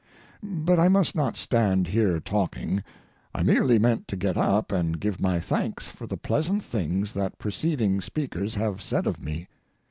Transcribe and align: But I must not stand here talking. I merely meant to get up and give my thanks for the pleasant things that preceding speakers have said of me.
But 0.41 0.79
I 0.79 0.87
must 0.87 1.13
not 1.15 1.37
stand 1.37 1.85
here 1.89 2.19
talking. 2.19 2.83
I 3.35 3.43
merely 3.43 3.77
meant 3.77 4.07
to 4.07 4.15
get 4.17 4.35
up 4.35 4.71
and 4.71 4.99
give 4.99 5.21
my 5.21 5.39
thanks 5.39 5.89
for 5.89 6.07
the 6.07 6.17
pleasant 6.17 6.63
things 6.63 7.13
that 7.13 7.37
preceding 7.37 8.01
speakers 8.01 8.55
have 8.55 8.81
said 8.81 9.05
of 9.05 9.21
me. 9.23 9.47